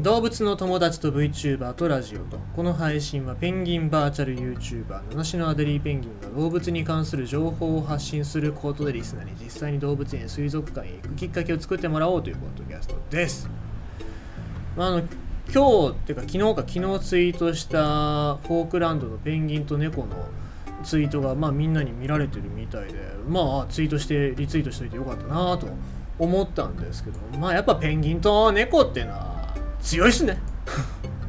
[0.00, 2.38] 動物の友達と VTuber とラジオと。
[2.56, 13.48] この配信はペンギンバーチャル YouTuber 七種のアデリーペンギンが動物に関する情報を発信することでリスナーに実際に動物園水族館へ行くきっかけを作ってもらおうというポッドキャストです、
[14.76, 14.98] まあ、あの
[15.52, 20.08] 今日っていうか昨日か昨日ツイートしたフォークランドのペンギンと猫の
[20.82, 22.98] ツイートがまあみんなに見られてるみたいで
[23.28, 25.68] まあツイートしてリツイートしといてよかったなと
[26.18, 29.33] 思ったんですけどまあやっぱペンギンと猫っていうのは
[29.84, 30.38] 強いっすね。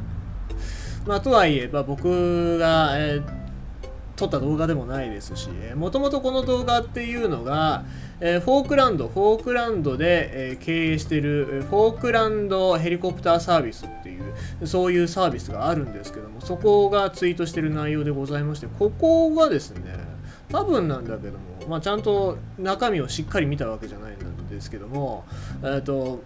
[1.06, 3.46] まあとはいえ、まあ、僕が、えー
[4.16, 7.84] 撮った動画でもないですしもともとこの動画っていうのが、
[8.18, 19.92] えーフォークランドフォークランドで、えー経営してるフォークランドヘリコプターサービスっていうそういうサービスがあるんですけどもそこがツイートしてる内容でございましてここがですね
[20.48, 21.38] 多分なんだけども、
[21.68, 25.24] まあ、ちゃんと中身をしっかり見たわけじゃないんですけども、
[25.62, 26.22] えー、と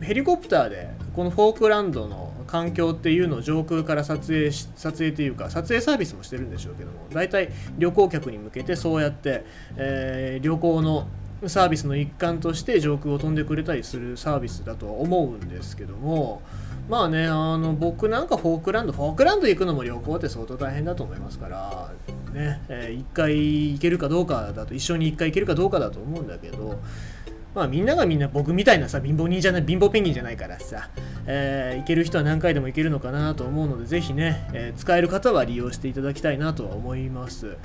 [0.00, 9.44] ヘリコプターでこのフォークランドの環境っていうのを上空から撮影し撮影というか撮影サービスもしてるんでしょうけども大体旅行客に向けてそうやって、
[9.76, 11.08] えー旅行の
[11.46, 16.40] サービスの一環として上空を飛んでくれたりするサービスだとは思うんですけども
[16.88, 21.92] まあねあの僕なんかフォークランドフォークランド行くのも旅行って相当大変だと思いますから
[22.32, 26.80] ね、えー一回行けるかどうかだと一緒に一回行けるかどうかだと思うんだけど
[27.54, 30.90] まあみんながみんな僕みたいなさ貧乏人じゃない貧乏ペンギンじゃないからさ、
[31.26, 37.56] えー行ける人は何回でも行けるのかなと思うのでぜひね、えー使える方は利用していただきたいなとは思います。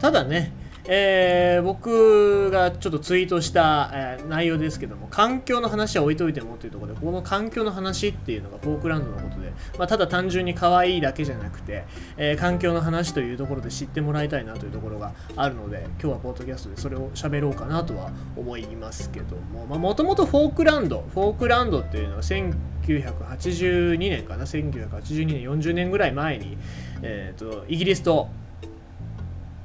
[0.00, 0.52] ただね
[0.92, 11.84] えー僕がちょっとツイートした、えー内容ですけども環境の話は置いといてもっていうところでこの環境の話っていうのがフォークランドのことで、まあ、ただ単純に可愛いだけじゃなくて、
[12.16, 26.56] えー環境の話というところで知ってもらいたいなというところがあるので今日はポッドキャストでそれを喋ろうかなとは思いますけどももともとフォークランドフォークランドっていうのは1982年かな？1982年40年ぐらい前に、
[27.02, 28.28] えー、とイギリスと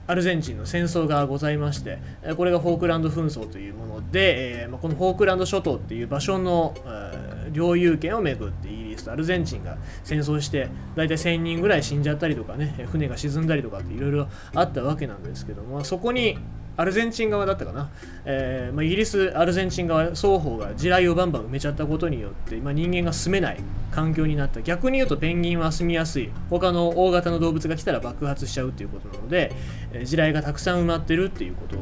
[0.08, 2.00] アルゼンチンの戦争がございまして
[2.38, 16.38] これがフォークランド紛争というもので、えーまあ、このフォークランド諸島っていう場所の、え領有権をめぐってイギリスとアルゼンチンが戦争して大体1000人ぐらい死んじゃったりとかね船が沈んだりとかっていろいろあったわけなんですけども、そこに
[16.78, 17.90] アルゼンチン側だったかな、
[18.26, 23.58] えーまあ、イギリス、アルゼンチン側双方が地雷をバンバン埋めちゃったことによって、まあ、人間が住めない
[23.92, 24.62] 環境になった。
[24.62, 26.30] 逆に言うとペンギンは住みやすい。
[26.50, 29.54] 他の大型の動物が来たら爆発しちゃうっていうことなので、
[29.94, 31.78] えー地雷がたくさん埋まってるっていうこと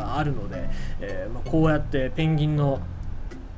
[0.00, 0.68] があるので、
[1.00, 2.80] えーまあ、こうやってペンギンの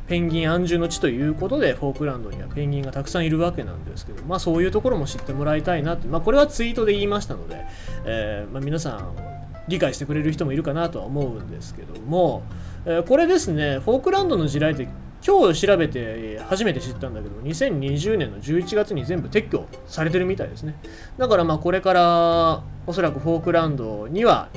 [0.06, 7.66] ペンギン安住の地ということでフォークランドにはペンギンがたくさんいるわけなんですけど、まあ、そういうところも知ってもらいたいなって、まあ、これはツイートで言いましたので、
[8.06, 9.38] えーまあ、皆さん
[9.68, 12.42] 理解してくれる人もいるかなとは思うんですけども、
[12.86, 14.92] えこれですねフォークランドの地雷って
[15.26, 20.76] 今日調べて初めて知ったんだけど2020年の11月に全部撤去されてるみたいですね。
[21.18, 24.48] だからまあこれからおそらくフォークランドには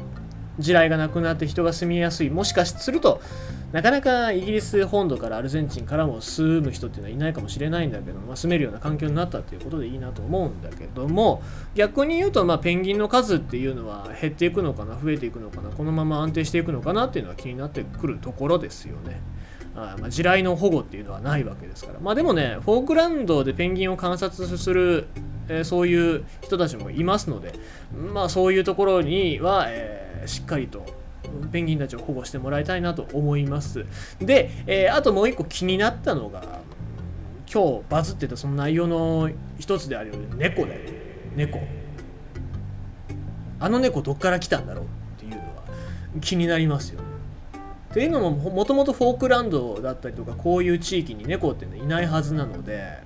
[0.59, 3.21] 地雷がなくなって人が住みやすいもしかすると
[3.71, 11.41] なかなかイギリス本土からアルゼンチンからも住む人っていうのはいないかもしれないんだけど、まあ、住めるような環境になったっていうことでいいなと思うんだけども
[11.73, 19.21] 逆に言うと、まあ、ペンギンの数っていうのは減っていくのかな増えていくのかなこのまま安定していくのかなっていうのは気になってくるところですよね。
[19.73, 25.07] あまあ、地雷の保護っていうのはないわけですからまあでもねフォークランドでペンギンを観察する、
[25.47, 27.53] えーそういう人たちもいますので
[28.13, 30.85] まあそういうところには、えーしっかりと
[31.51, 33.85] ペンギンたちを保護してもらいたいなと思います。
[34.19, 36.59] で、えーあともう一個気になったのが
[37.51, 40.79] 今日バズってたその内容の一つであるように猫だよ
[41.35, 41.59] 猫。
[43.59, 44.87] あの猫どっから来たんだろうっ
[45.19, 45.63] ていうのは
[46.19, 47.07] 気になりますよね。
[47.91, 52.99] っていうのももともとフォークランドだったりとかこういう地域に猫っていうのはいないはずなので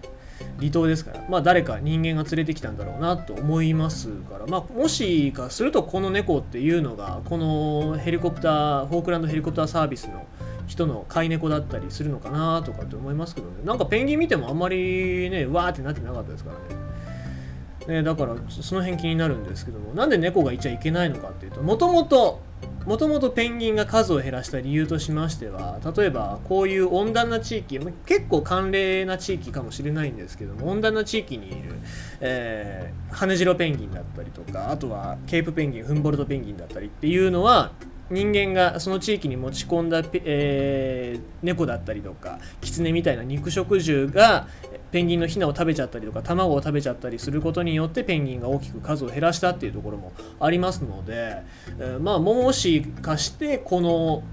[0.60, 1.26] 離島ですから。
[1.30, 4.46] まあ誰か人間が連れてきたんだろうなと思いますから。
[4.48, 10.26] まあもしかするとこの猫っていうのがこのヘリコプターフォークランドヘリコプターサービスの
[10.68, 13.54] 人の飼い猫だったりするのかなとかって思いますけどね。
[13.64, 16.86] なんかペンギン見てもあんまりねわーってなってなかったですからね。
[17.88, 19.94] ね、だからその辺気になるんですけども。
[19.94, 22.42] なんで猫がいちゃいけないのかっていうともともと
[22.86, 31.74] もともとペンギンが数を減らした理由としましては例えばこういう温暖な地域結構寒冷な地域かもしれないんですけども温暖な地域にいる、
[32.22, 37.72] えー、羽白ペンギンだったりとかあとはケープペンギンフンボルトペンギンだったりっていうのは
[38.12, 44.48] 人間がその地域に持ち込んだ、えー猫だったりとかキツネみたいな肉食獣が
[44.92, 51.44] ペンギンのヒナを食べちゃったりとか卵を食べちゃったりすることによってペンギンが大きく数を減らしたっていうところもありますので、
[51.80, 54.24] えーまあもしかしてこの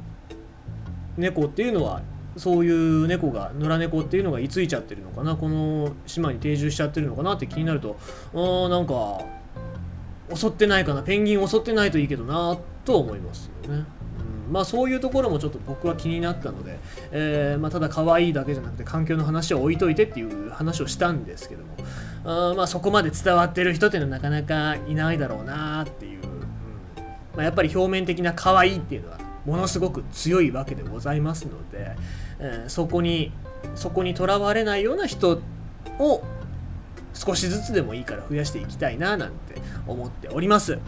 [1.17, 2.03] 猫っていうのは
[2.37, 7.97] そういう猫が野良猫っていうのが居ついちゃってるのかなこの島に定住しちゃってるのかなって気になると
[8.33, 9.21] あーなんか
[10.35, 13.85] 襲ってないかなペンギン襲ってないといいけどなと思いますよね。
[14.51, 16.79] まあそういうところもちょっと僕は気になったので、
[17.11, 26.41] えーまあ、ただ可愛いだけじゃなくて環境の話を置いといてっていう話をしたんですけどもあまあそこまで伝わってる人っていうのはなかなかいないだろうなっていう、うん
[27.35, 31.97] まあ、やっぱり表面的な可愛いっていうのはものすごく強いわけでございますので、
[32.39, 33.33] えーそこに
[33.75, 35.41] そこにとらわれないような人
[35.99, 36.23] を
[37.15, 39.55] 少しずつでもいいから増やしていきたいななんて
[39.87, 40.79] 思っております。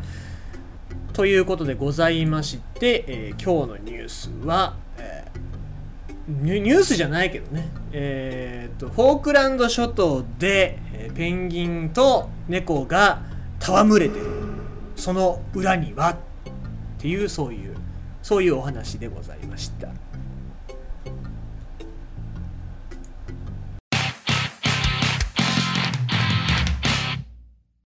[1.15, 13.23] ということでございまして、えー今日のニュースは、えーニュースじゃないけどね、えーとフォークランド諸島で、えペンギンと猫が
[13.61, 14.27] 戯れてる
[14.97, 16.17] その裏にはっ
[16.99, 17.77] ていうそういう
[18.21, 19.87] そういうお話でございました。